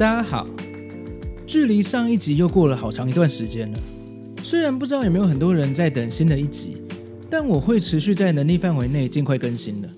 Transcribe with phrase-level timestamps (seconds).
[0.00, 0.46] 大家好，
[1.46, 3.78] 距离上一集又过了好长一段时间了。
[4.42, 6.78] 虽然不知道有没有很多人在等新的一集，
[7.28, 9.88] 但我会持续在能力范围内尽快更新的。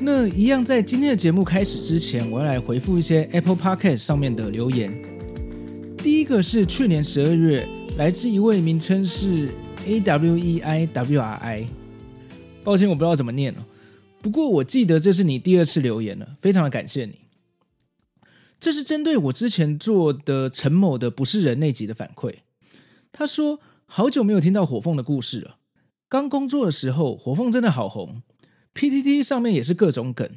[0.00, 4.92] 那一样，在今天的节目开始之前，我要来回复一些 Apple Podcast 上面的留言。
[5.98, 7.68] 第一个是去年十二月，
[7.98, 9.48] 来自一位名称是
[9.86, 11.66] A W E I W R I，
[12.64, 13.58] 抱歉我不知道怎么念哦。
[14.20, 17.14] 不过我记得这是你第二次留言了，非常的感谢你。
[18.60, 22.34] 这是针对我之前做的陈某的不是人那集的反馈。
[23.12, 25.58] 他说：“好久没有听到火凤的故事了。
[26.08, 28.22] 刚工作的时候，火凤真的好红
[28.74, 30.28] ，PTT 上面也是各种梗。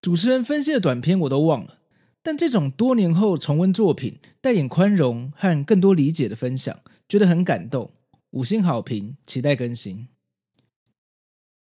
[0.00, 1.78] 主持人分析的短片我都忘了，
[2.22, 7.90] 但这种多年后重温作品，带点宽容和更多理解的分享，觉得很感动。
[8.30, 10.08] 五星好评，期待更新。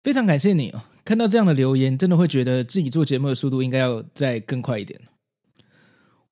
[0.04, 0.84] 非常感谢你哦！
[1.06, 5.00] 看到这样的留言，真的会觉得自己做节目的速度应该要再更快一点。”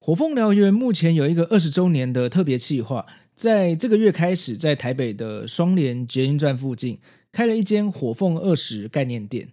[0.04, 6.98] 火凤燎原目前有一个二十周年的特别企划，在这个月开始，在台北的双连捷运站附近
[7.32, 9.50] 开了一间火凤二十概念店。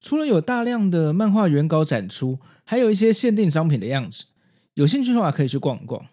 [0.00, 4.24] 除了有大量的漫画原稿展出，还有一些限定商品的样子。
[4.72, 6.06] 有兴趣的话，可以去逛一逛。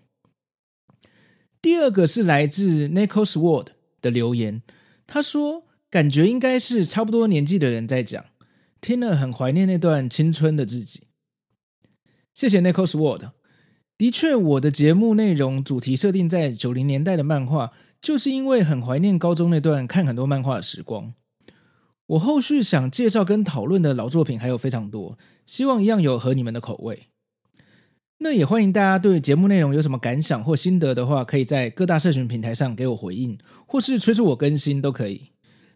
[1.61, 3.67] 第二个是来自 Nico Sword
[4.01, 4.61] 的留言，
[5.07, 8.25] 他说：“感觉应该是差不多年纪的人在讲，
[8.81, 11.03] 听了很怀念那段青春的自己。”
[12.35, 13.31] 谢谢 Nico Sword。
[13.97, 17.71] 的确，我的节目内容主题设定在九零年代的漫画，
[18.01, 21.13] 就是因为很怀念高中那段看很多漫画的时光。
[22.07, 27.07] 我后续想介绍跟讨论的老作品还有非常多，希望一样有合你们的口味。
[28.17, 35.31] 那也欢迎大家对节目内容有什么感想或心得的话，可以在各大社群平台上给我回应，或是催促我更新都可以。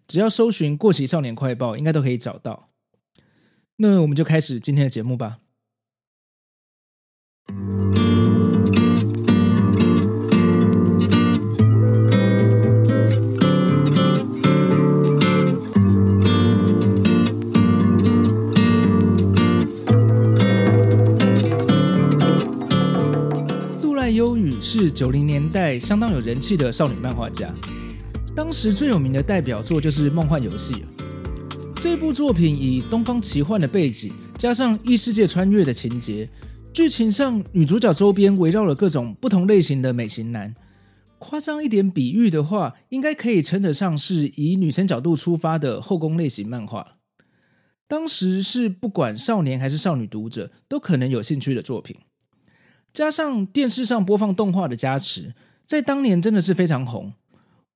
[0.08, 2.70] 只要搜寻“过期少年快报”，应该都可以找到。
[3.78, 5.40] 那我们就开始今天的节目吧。
[24.70, 27.52] 是九零年代相当有人气的少女漫画家，
[28.36, 30.74] 当时最有名的代表作就是《梦幻游戏》。
[31.80, 36.30] 这部作品以东方奇幻的背景，加上异世界穿越的情节，
[36.78, 40.54] 剧情上女主角周边围绕了各种不同类型的美型男。
[41.18, 46.98] 夸张一点比喻的话，应该可以称得上是以女生角度出发的后宫类型漫画。
[47.88, 51.98] 当时是不管少年还是少女读者都可能有兴趣的作品。
[52.94, 55.34] 加上电视上播放动画的加持，
[55.66, 57.14] 在当年真的是非常红。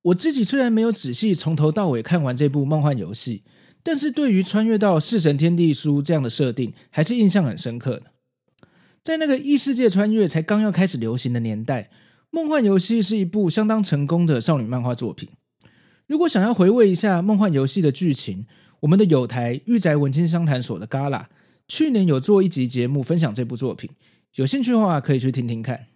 [0.04, 3.42] 我自己虽然没有仔细从头到尾看完这部《梦幻游戏》，
[3.82, 8.04] 但是对于穿越到弑神天地书这样的设定，还是印象很深刻的。
[9.04, 11.84] 在那个异世界穿越才刚要开始流行的年代，
[12.30, 15.30] 《梦幻游戏》是一部相当成功的少女漫画作品。
[16.06, 18.46] 如果想要回味一下《梦幻游戏》的剧情，
[18.82, 21.26] 我们的友台御宅文青商谈所的 Gala
[21.68, 23.90] 去年有做一集节目分享这部作品。
[24.36, 25.88] 有兴趣的话，可以去听听看。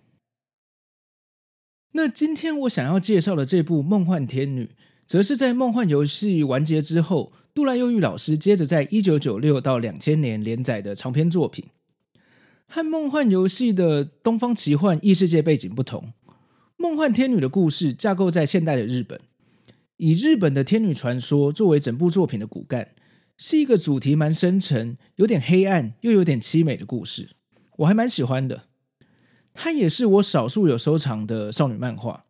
[1.91, 4.65] 那今天我想要介绍的这部《梦幻天女》，
[5.05, 11.65] 则是在《梦幻游戏》完结之后，渡濑悠裕老师接着在一九九六到两千年连载的长篇作品。
[12.67, 16.13] 和《梦幻游戏》的东方奇幻异世界背景不同，
[16.77, 19.19] 《梦幻天女》的故事架构在现代的日本，
[19.97, 22.89] 以日本的天女传说作为整部作品的骨干，
[23.37, 27.29] 是一个主题蛮深沉、有点黑暗又有点凄美的故事。
[27.77, 28.63] 我还蛮喜欢的，
[29.53, 32.25] 它也是我少数有收藏的少女漫画。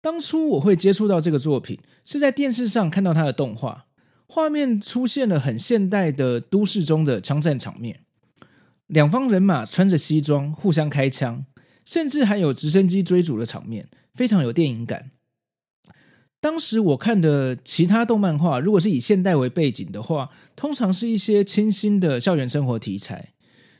[0.00, 3.86] 当初我会接触到这个作品，是在电视上看到它的动画，
[4.26, 8.03] 画面出现了很现代的都市中的枪战场面，
[8.94, 11.44] 两方人马穿着西装互相开枪，
[11.84, 15.10] 甚至还有直升机追逐的场面，非常有电影感。
[16.40, 23.32] 当时我看的其他动漫画，如果是以现代为背景的话，通常是一些清新的校园生活题材。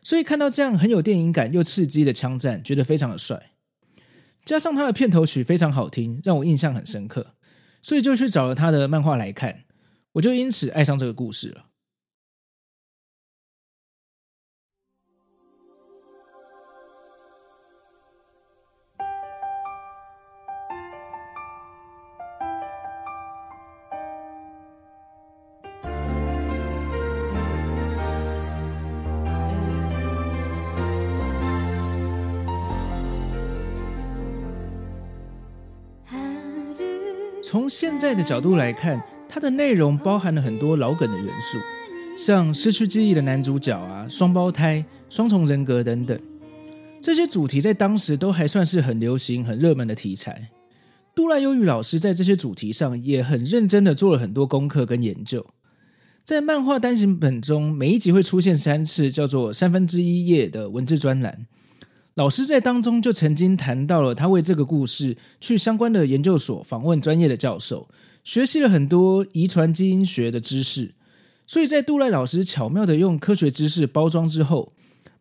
[0.02, 3.52] 所以看到这样很有电影感又刺激的枪战，觉得非常的帅。
[4.44, 7.28] 加上他的片头曲非常好听，让我印象很深刻，
[7.80, 9.60] 所以就去找了他的漫画来看，
[10.14, 11.66] 我就因此爱上这个故事了。
[37.54, 41.56] 从现在的角度来看，它的内容包含了很多老梗的元素，
[42.16, 46.18] 像失去记忆的男主角啊、双胞胎、双重人格等等。
[47.00, 50.48] 这些主题在当时都还算是很流行、很热门的题材。
[51.14, 55.46] 杜拉忧郁老师在这些主题上也很认真的做了很多功课跟研究。
[56.24, 61.46] 在漫画单行本中，每一集会出现三次叫做三分之一页的文字专栏。
[62.14, 67.88] 老师在当中就曾经谈到了他为这个故事去相关的研究所访问专业的教授，
[68.22, 70.94] 学习了很多遗传基因学的知识。
[71.46, 74.72] 所以在杜赖老师巧妙的用科学知识包装之后，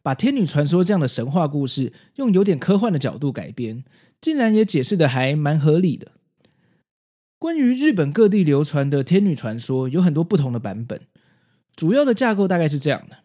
[0.04, 3.84] 把天女传说这样的神话故事用有点科幻的角度改编，
[4.22, 6.12] 竟然也解释得还蛮合理的。
[7.39, 11.01] 关于日本各地流传的天女传说，有很多不同的版本。
[11.75, 13.18] 主要的架构大概是这样的：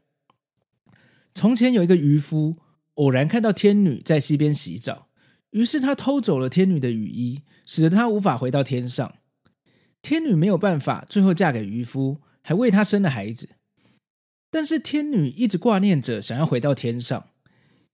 [1.34, 2.56] 从前有一个渔夫，
[2.98, 5.08] 偶然看到天女在溪边洗澡，
[5.50, 9.14] 于是他偷走了天女的雨衣，使得她无法回到天上。
[10.02, 13.50] 天女没有办法，最后嫁给渔夫，还为他生了孩子。
[14.50, 17.28] 但是天女一直挂念着，想要回到天上。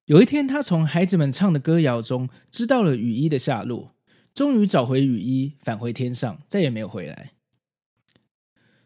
[0.07, 3.95] 有一天，她从孩子们唱的歌谣中知道了雨衣的下落。
[4.35, 7.33] 终于找回雨衣，返回天上，再也没有回来。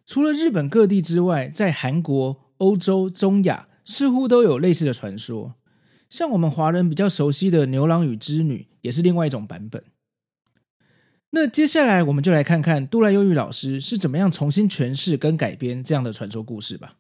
[0.05, 5.55] 除了日本各地之外，在韩国、欧洲、中亚似乎都有类似的传说。
[6.09, 9.83] 像我们华人比较熟悉的牛郎与织女，也是另外一种版本。
[11.31, 16.98] 那接下来，我们就来看看杜兰忧郁老师是怎么样重新诠释跟改编这样的传说故事吧。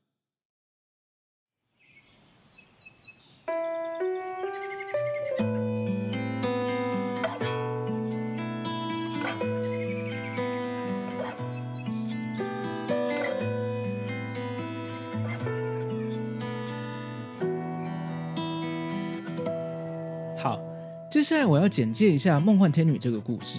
[21.18, 23.58] 接下来我要简介一下《梦幻天女》这个故事。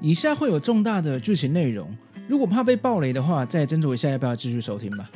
[0.00, 1.92] 以下会有重大的剧情内容，
[2.28, 5.10] 如果怕被爆雷的话，再斟酌一下要不要继续收听吧。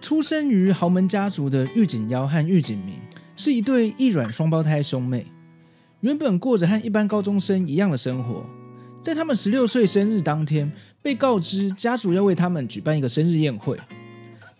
[0.00, 2.96] 出生于豪门家族的玉井妖和玉井明
[3.36, 5.28] 是一对异卵双胞胎兄妹，
[6.00, 8.44] 原本过着和一般高中生一样的生活。
[9.00, 13.78] 在他们十六岁生日当天，被告知家族要为他们举办一个生日宴会。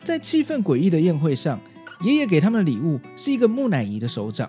[0.04, 1.58] 在气氛诡异的宴会上，
[2.04, 4.48] 爷爷给他们的礼物是一个木乃伊的手掌。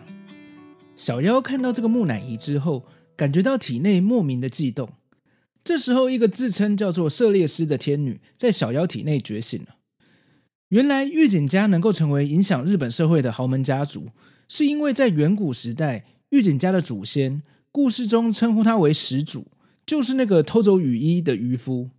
[0.95, 2.85] 小夭看到这个木乃伊之后，
[3.15, 4.89] 感觉到体内莫名的悸动。
[5.63, 9.77] 这时候，一个自称叫做色列丝的天女在小夭体内觉醒了。
[10.69, 14.09] 原来，玉井家能够成为影响日本社会的豪门家族，
[14.47, 19.47] 是因为在远古时代，玉井家的祖先，故事中称呼他为始祖，
[19.85, 21.89] 就是那个偷走雨衣的渔夫。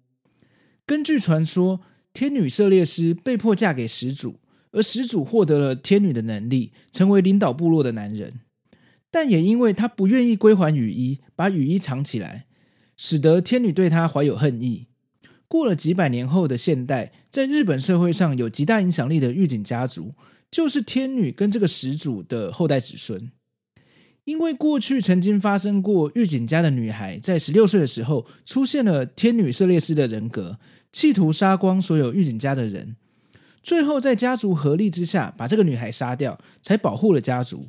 [0.87, 1.81] 根据传说，
[2.13, 4.37] 天女色列丝被迫嫁给始祖，
[4.73, 8.41] 而始祖获得了天女的能力，成为领导部落的男人。
[9.15, 12.47] 但也因为他不愿意归还雨衣，把雨衣藏起来，
[12.97, 14.89] 使得天女对他怀有恨意。
[15.47, 20.17] 过了几百年后的现代，在日本社会上有极大影响力的玉井家族，
[20.51, 23.31] 就是天女跟这个始祖的后代子孙。
[24.25, 30.59] 因为过去曾经发生过玉井家的女孩在十六岁的时候出现了天女色列斯的人格，
[30.91, 32.97] 企图杀光所有玉井家的人，
[33.63, 37.69] 最后在家族合力之下把这个女孩杀掉，才保护了家族。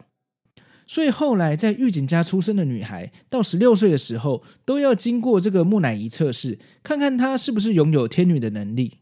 [0.87, 8.99] 所以后来，在狱警家出生的女孩到十六岁的时候，都要经过这个木乃伊测试，看看她是不是拥有天女的能力。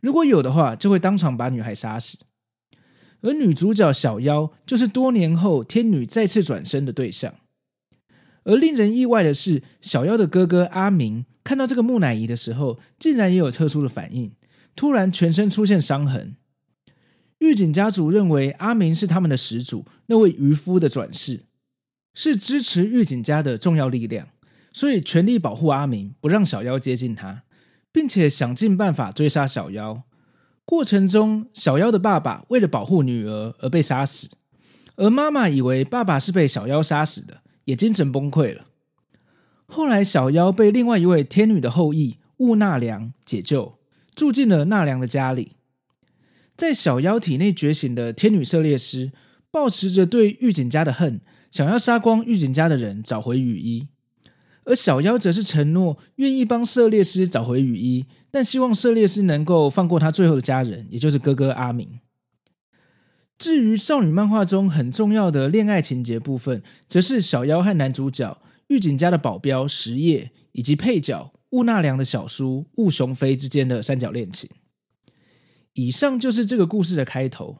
[0.00, 2.18] 如果有的话，就会当场把女孩杀死。
[3.20, 7.34] 而女主角小夭就是多年后天女再次转生的对象。
[8.44, 14.32] 而令人意外的是，小夭的哥哥阿明看到这个木乃伊的时候，竟然也有特殊的反应，
[14.74, 16.36] 突然全身出现伤痕。
[17.38, 21.46] 狱警家族认为阿明是他们的始祖，那位渔夫的转世，
[22.12, 24.28] 是支持狱警家的重要力量，
[24.72, 27.44] 所以全力保护阿明，不让小夭接近他，
[27.92, 30.02] 并且想尽办法追杀小夭。
[30.64, 34.28] 过程中，小夭的爸爸为了保护女儿而被杀死，
[34.96, 38.66] 而妈妈以为爸爸是被小夭杀死的，也精神崩溃了。
[39.66, 43.78] 后来，小夭被另外一位天女的后裔雾纳凉解救，
[44.14, 45.57] 住进了纳凉的家里。
[46.58, 49.12] 在小夭体内觉醒的天女色列师，
[49.48, 51.20] 抱持着对玉井家的恨，
[51.52, 53.86] 想要杀光玉井家的人，找回雨衣；
[54.64, 62.00] 而小夭则是承诺愿意帮色列师找回雨衣，但希望色列师能够放过他最后的家人，也就是哥哥阿明。
[63.38, 68.36] 至于少女漫画中很重要的恋爱情节部分，则是小夭和男主角
[68.66, 74.50] 玉井家的保镖实业，以及配角雾纳良的小叔雾雄飞之间的三角恋情。
[75.78, 77.58] 以上就是这个故事的开头。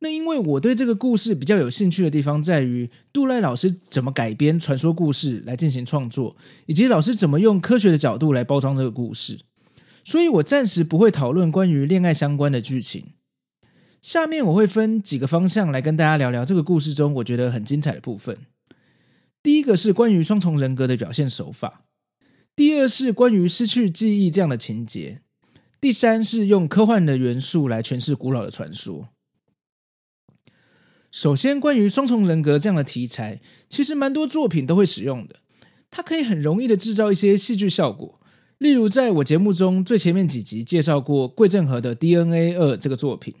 [0.00, 6.36] 那因为我对这个故事比较有兴趣的地方在于杜赖老师怎么改编传说故事来进行创作，
[6.66, 9.38] 以及老师怎么用科学的角度来包装这个故事，
[10.02, 13.12] 所以我暂时不会讨论关于恋爱相关的剧情。
[14.00, 18.36] 下面我会分几个方向来跟大家聊聊这个故事中我觉得很精彩的部分。
[19.44, 21.84] 第一个是关于双重人格的表现手法，
[22.56, 25.20] 第二是关于失去记忆这样的情节，
[25.82, 29.08] 第三是用科幻的元素来诠释古老的传说。
[31.10, 35.40] 首先，关于双重人格这样的题材，其实蛮多作品都会使用的。
[35.90, 38.20] 它可以很容易的制造一些戏剧效果。
[38.58, 43.34] 例如，在我节目中最前面几集介绍过桂正和的《DNA 二》这个作品，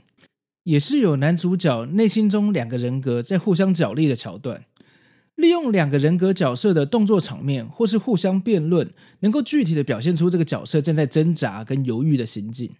[0.64, 4.64] 也是有男主角内心中两个人格在互相角力的桥段，
[5.42, 8.88] 利用两个人格角色的动作场面或是互相辩论，
[9.20, 12.70] 能够具体的表现出这个角色正在挣扎跟犹豫的心境。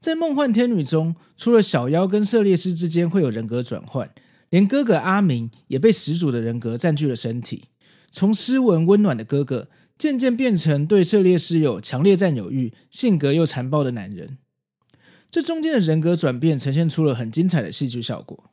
[0.00, 4.10] 在梦幻天女中，除了小妖跟色列师之间会有人格转换，
[4.50, 7.66] 连哥哥阿明也被始祖的人格占据了身体，
[8.10, 14.38] 从斯文温暖的哥哥，渐渐变成对色列师有强烈占有欲、性格又残暴的男人。
[15.30, 18.50] 这中间的人格转变，呈现出了很精彩的戏剧效果。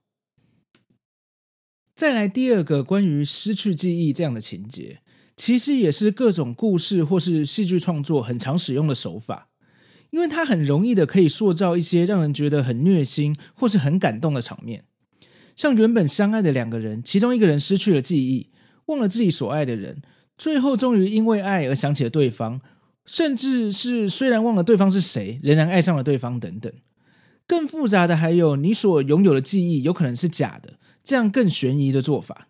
[1.96, 5.00] 再来第二个关于失去记忆这样的情节，
[5.36, 9.50] 其实也是各种故事或是戏剧创作很常使用的手法。
[10.10, 14.84] 因为它很容易的可以塑造一些让人觉得很虐心或是很感动的场面，
[15.56, 18.50] 像原本相爱的两个人，其中一个人失去了记忆，
[18.88, 20.02] 忘了自己所爱的人，
[20.38, 22.60] 最后终于因为爱而想起了对方，
[23.06, 26.70] 甚至是虽然忘了对方是谁，仍然爱上了对方等等。
[27.48, 32.48] 更复杂的还有你所拥有的记忆有可能是假的，这样更悬疑的做法，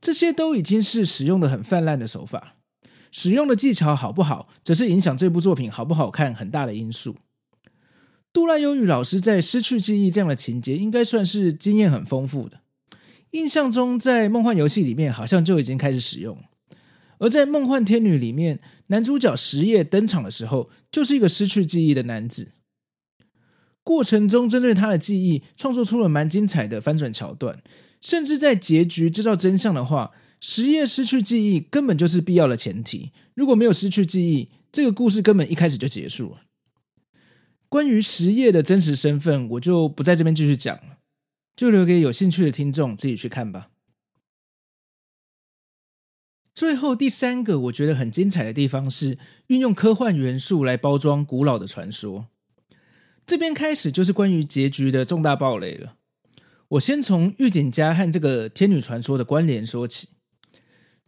[0.00, 2.56] 这些都已经是使用的很泛滥的手法。
[3.12, 7.16] 使用的技巧好不好，则是影响这部作品好不好看很大的因素。
[8.32, 12.60] 杜赖悠宇老师在失去记忆这样的情节，应该算是经验很丰富的。
[13.30, 16.36] 印象中，在梦幻游戏里面好像就已经开始使用。
[17.18, 22.52] 而在梦幻天女里面，男主角石业登场的时候，就是一个失去记忆的男子。
[23.86, 27.62] 过程中针对他的记忆，创作出了蛮精彩的翻转桥段，
[28.00, 30.10] 甚至在结局知道真相的话。
[30.40, 33.12] 石叶失去记忆根本就是必要的前提。
[33.34, 36.42] 如果没有失去记忆，这个故事根本一开始就结束了。
[37.68, 40.98] 关于实业的真实身份，我就不在这边继续讲了，
[41.56, 43.68] 就留给有兴趣的听众自己去看吧。
[46.54, 49.16] 最后第三个我觉得很精彩的地方是
[49.46, 52.26] 运用科幻元素来包装古老的传说。
[53.26, 55.96] 这边开始就是关于结局的重大暴雷了。
[56.68, 60.08] 我先从玉井家和这个天女传说的关联说起。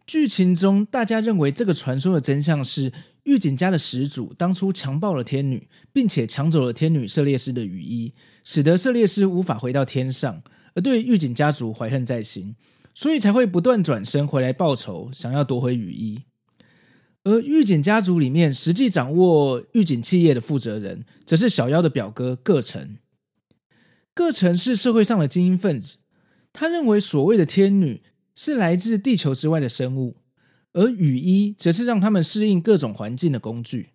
[0.05, 2.91] 剧情中，大家认为这个传说的真相是
[3.23, 10.41] 玉井家的始祖当初强暴了天女，并且抢走了天女色列斯的雨衣，使得色列斯无法回到天上，
[10.73, 12.55] 而对玉井家族怀恨在心，
[12.95, 16.23] 所以才会不断转生回来报仇，想要夺回雨衣。
[17.29, 22.97] 而玉井家族里面实际掌握玉井企业的负责人，则是小妖的表哥各城。
[24.13, 25.97] 各城是社会上的精英分子，
[26.51, 28.01] 他认为所谓的天女。
[28.41, 30.15] 是来自地球之外的生物，
[30.71, 33.89] 而羽衣则是让他们适应各种环境的工具。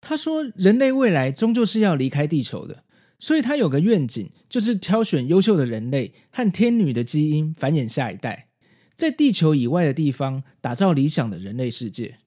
[0.00, 2.84] 他说，人类未来终究是要离开地球的，
[3.18, 8.50] 所以他有个愿景，就是挑选优秀的人类和天女的基因繁衍下一代，
[8.96, 12.18] 在地球以外的地方打造理想的人类世界。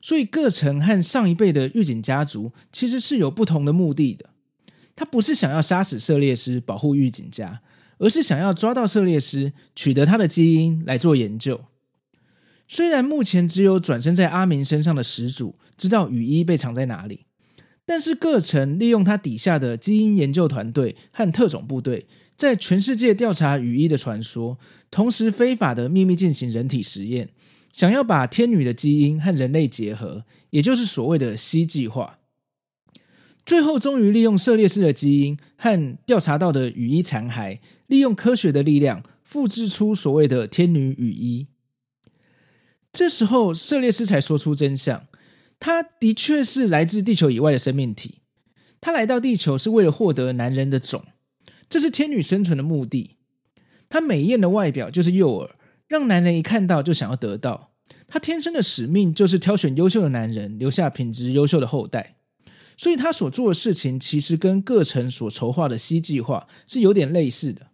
[0.00, 4.30] 所以，各城和上一辈的狱警家族其实是有不同的目的的。
[4.94, 7.60] 他不是想要杀死色列师，保护狱警家。
[8.00, 11.62] 而是想要抓到色列师，取得他的基因来做研究。
[12.68, 17.26] 虽然目前只有转生在阿明身上的始祖知道羽衣被藏在哪里，
[17.84, 24.58] 但是各城利用他底下的基因研究团队和特种部队，在全世界调查羽衣的传说，
[24.92, 27.30] 同时非法的秘密进行人体实验，
[27.78, 32.18] 想要把天女的基因和人类结合，也就是所谓的 C 计划。
[33.46, 41.46] 最后，终于利用色列斯的基因和调查到的羽衣残骸，利用科学的力量复制出所谓的天女羽衣。
[42.90, 45.06] 这时候，色列斯才说出真相：
[45.60, 48.16] 他的确是来自地球以外的生命体。
[48.80, 51.04] 他来到地球是为了获得男人的种，
[51.68, 53.18] 这是天女生存的目的。
[53.88, 55.50] 他美艳的外表就是诱饵，
[55.88, 57.72] 让男人一看到就想要得到。
[58.06, 62.16] 他天生的使命就是挑选优秀的男人，留下品质优秀的后代。
[62.76, 67.68] 所以他所做的事情，其实跟各城所筹划的 C 计划是有点类似的。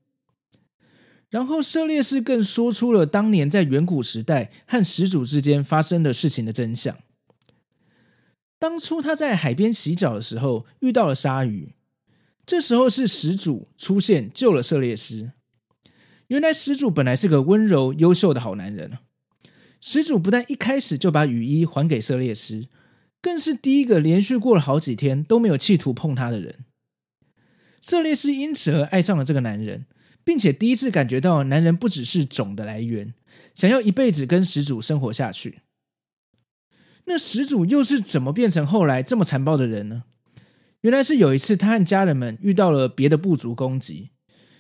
[1.29, 6.97] 然后色列师更说出了当年在远古时代和始祖之间发生的事情的真相。
[8.59, 11.75] 当初他在海边洗澡的时候遇到了鲨鱼，
[12.47, 15.33] 这时候是始祖出现救了色列斯。
[16.29, 18.99] 原来始祖本来是个温柔优秀的好男人。
[19.81, 22.69] 始祖不但一开始就把雨衣还给色列斯，
[23.21, 26.65] 更是第一个连续过了好几天都没有企图碰她的人。
[27.83, 29.85] 色列斯因此而爱上了这个男人，
[30.25, 33.13] 并且第一次感觉到男人不只是种的来源，
[33.55, 35.61] 想要一辈子跟始祖生活下去。
[37.05, 40.05] 那始祖又是怎么变成后来这么残暴的人呢？
[40.81, 44.13] 原来是有一次他和家人们遇到了别的部族攻击，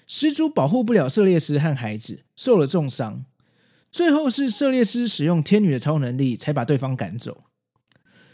[0.06, 3.24] 始祖保护不了色列斯和孩子，受了重伤。
[3.90, 7.44] 最后是色列斯使用天女的超能力才把对方赶走。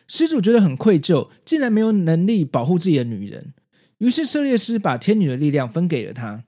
[0.09, 3.55] 始祖觉得很愧疚，竟然没有能力保护自己的女人，
[3.99, 6.45] 于是色列斯把天女的力量分给了他。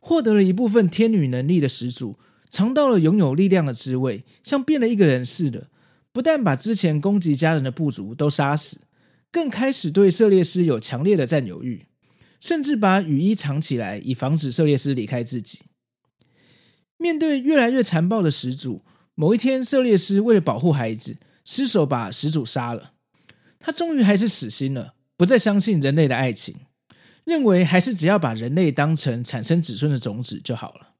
[0.00, 2.18] 获得了一部分天女能力的始祖，
[2.50, 5.68] 尝到了拥有力量的滋味，像变了一个人似的。
[6.10, 8.80] 不但把之前攻击家人的部族都杀死，
[9.30, 11.84] 更开始对色列斯有强烈的占有欲，
[12.42, 15.60] 甚至把雨衣藏起来，以防止色列斯离开自己。
[16.96, 18.82] 面对越来越残暴的始祖，
[19.14, 22.94] 某一天，色列斯为了保护孩子，失手把始祖杀了。
[23.60, 26.56] 他终于还是死心了，不再相信人类的爱情，
[27.24, 30.94] 认为还是只要把人类当成产生子孙的种子就好了。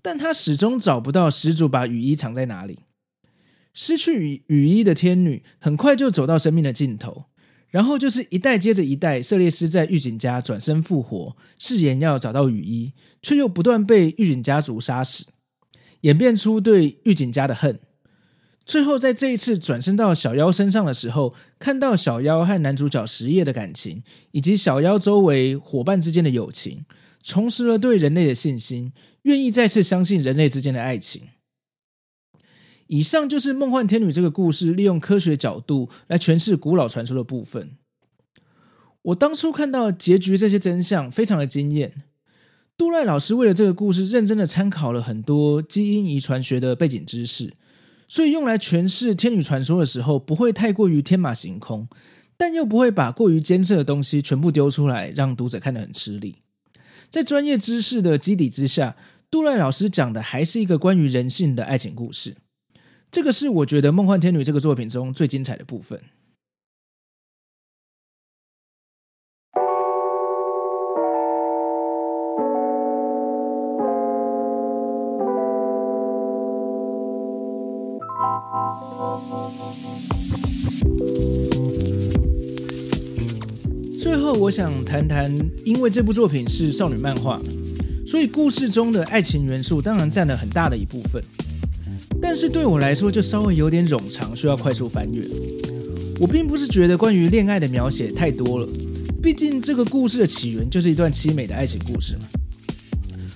[0.00, 2.78] 但他始终找不到始祖把雨衣藏在哪里。
[3.74, 7.26] 失去雨雨衣的天女很快就走到生命的尽头，
[7.74, 15.26] 然后就是一代接着一代，色列斯在狱警家转身复活，誓言要找到雨衣，却又不断被狱警家族杀死，
[16.02, 17.80] 演变出对狱警家的恨。
[18.64, 26.84] 最后在这一次转身到小妖身上的时候，看到小妖和男主角实业的感情，以及小妖周围伙伴之间的友情，
[27.24, 31.22] 重拾了对人类的信心，愿意再次相信人类之间的爱情。
[32.86, 37.72] 以上就是梦幻天女这个故事利用科学角度来诠释古老传说的部分。
[39.02, 41.94] 我当初看到结局这些真相，非常的惊艳。
[42.76, 47.54] 杜赖老师为了这个故事，认真的参考了很多基因遗传学的背景知识，
[48.08, 51.86] 所以用来诠释天女传说的时候，不会太过于天马行空，
[52.36, 56.36] 但又不会把过于艰涩的东西全部丢出来，让读者看得很吃力。
[57.10, 58.96] 在专业知识的基底之下，
[59.30, 62.34] 杜赖老师讲的还是一个关于人性的爱情故事。
[63.14, 66.02] 这个是我觉得《梦幻天女》这个作品中最精彩的部分。
[83.96, 85.32] 最后，我想谈谈，
[85.64, 87.40] 因为这部作品是少女漫画，
[88.04, 91.22] 所以故事中的爱情元素当然占了很大的一部分。
[92.26, 95.22] 但是对我来说，就稍微有点冗长，需要快速翻阅。
[96.18, 98.66] 我并不是觉得关于恋爱的描写太多了，
[99.22, 102.22] 毕竟这个故事的起源就是一段凄美的爱情故事嘛。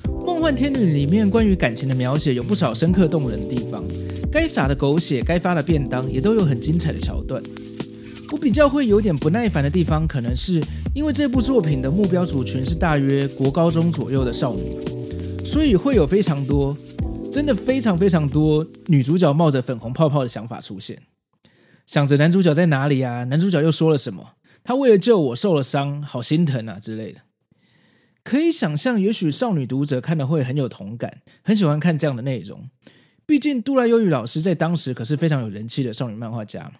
[0.24, 3.85] 《梦幻天女》里面关于感情的描写有不少深刻动人的地方，
[4.33, 7.42] 该洒的狗血，该发的便当，也都有很精彩的桥段。
[8.33, 10.62] 我比较会有点不耐烦的地方，可能是
[10.94, 16.74] 因为这部作品的目标族群是大约国高中左右的少女，所以会有非常多。
[17.31, 21.03] 真的非常非常多女主角冒着粉红泡泡的想法出现，
[21.87, 23.25] 想着男主角在哪里啊？
[23.25, 24.35] 男主角又说了什么？
[24.64, 27.21] 他为了救我受了伤，好心疼啊之类的。
[28.25, 32.69] 可以想象，也许少女读者看了会很有同感，很喜欢看这样的内容。
[33.25, 36.73] 毕竟渡濑悠宇老师在当时可是非常有人气的少女漫画家嘛。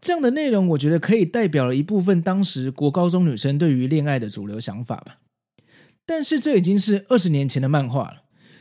[0.00, 5.16] 这样的内容，我觉得可以代表了一部分当时国高中女生对于恋爱的主流想法吧。
[6.04, 8.16] 但是这已经是二十年前的漫画了。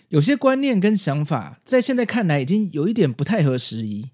[0.09, 4.09] 有些观念跟想法，在现在看来已经有一点不太合时宜。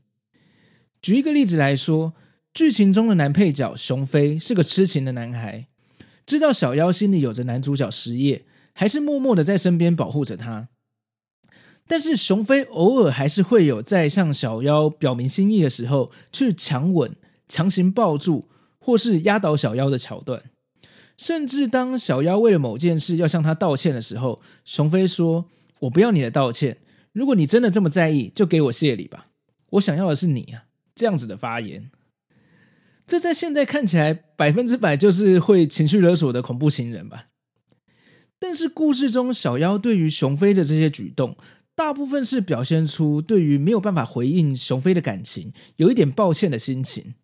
[1.01, 2.13] 举一个例子来说，
[2.53, 5.67] 剧情中的男配角熊飞是个痴情的男孩，
[6.25, 10.67] 知道小妖心里有着男主角实业，还是默默的在身边保护着他。
[11.87, 17.15] 但是熊飞偶尔还是会有在向小妖表明心意的时候，去强吻、
[17.47, 20.43] 强行抱住，或是压倒小妖的桥段。
[21.15, 25.45] 甚至当小妖为了某件事要向他道歉的时候，熊飞说。
[25.79, 26.77] 我不要你的道歉，
[27.11, 29.27] 如果你真的这么在意，就给我谢礼吧。
[29.71, 31.91] 我想要的是你啊，这样子的发言，
[33.05, 37.27] 这在现在看起来百分之百就是会情绪勒索的恐怖情人吧。
[38.39, 41.37] 但是故事中小妖对于熊飞的这些举动，
[41.73, 47.15] 大部分是表现出对于没有办法回应熊飞的感情，有一点抱歉的心情，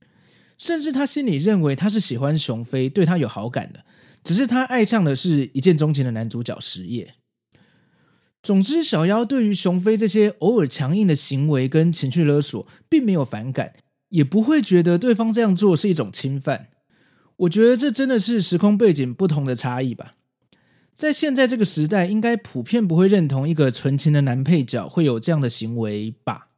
[0.58, 3.86] 甚至他心里认为他是喜欢熊飞，对他有好感的，
[4.24, 7.16] 只是他爱上的是一见钟情的男主角实业。
[8.44, 13.74] 总之，小妖对于熊飞这些偶尔强硬的行为跟情绪勒索，并没有反感，
[14.10, 16.70] 也不会觉得对方这样做是一种侵犯。
[17.38, 20.16] 我觉得这真的是时空背景不同的差异吧。
[20.94, 26.50] 在现在这个时代，应该普遍不会认同一个纯情的男配角会有这样的行为吧。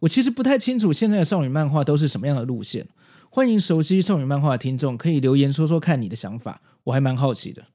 [0.00, 2.88] 我其实不太清楚现在的少女漫画都是什么样的路线。
[3.28, 7.66] 欢迎熟悉少女漫画的听众可以留言说说看你的想法，我还蛮好奇的。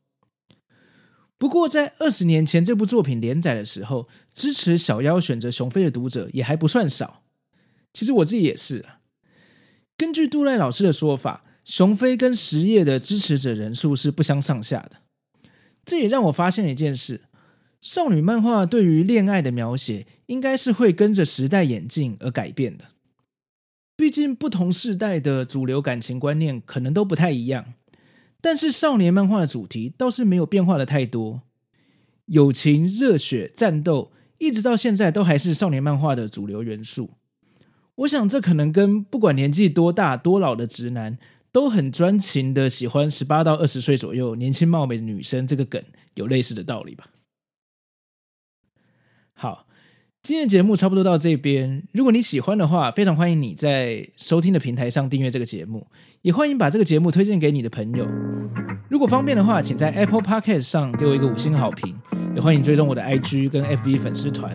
[1.38, 7.24] 不过在二十年前这部作品连载的时候，支持小夭选择熊飞的读者也还不算少。
[7.92, 9.00] 其实我自己也是啊。
[9.98, 14.98] 根据杜赖老师的说法，熊飞跟实业的支持者人数是不相上下的。
[15.86, 17.22] 这也让我发现了一件事：
[17.82, 22.86] 少女漫画对于恋爱的描写，应该是会跟着时代演进而改变的。
[23.96, 27.74] 毕竟不同世代的主流感情观念可能都不太一样，
[28.46, 31.42] 但是少年漫画的主题倒是没有变化的太多。
[32.28, 37.10] 友情、热血、战斗，一直到现在都还是少年漫画的主流元素。
[37.96, 41.18] 我想这可能跟不管年纪多大多老的直男
[41.52, 47.10] 都很专情的喜欢十八到二十岁左右年轻貌美的女生这个梗有类似的道理吧。
[49.34, 49.66] 好。
[50.26, 55.86] 今天的节目差不多到这边，如果你喜欢的话，非常欢迎你在收听的平台上订阅这个节目，
[56.24, 58.08] 也欢迎把这个节目推荐给你的朋友。
[58.90, 61.96] 如果方便的话，请在 Apple Podcast 上给我一个五星好评，
[62.34, 64.52] 也欢迎追踪我的 IG 跟 FB 粉丝团。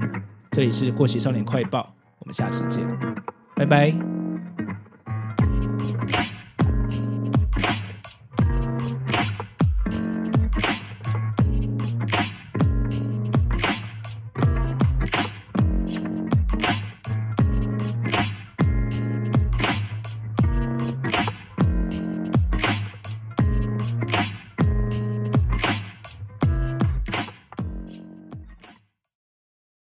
[0.50, 2.82] 这里是过期少年快报，我们下次见，
[3.54, 4.09] 拜拜。